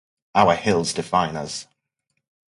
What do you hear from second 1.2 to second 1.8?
us"!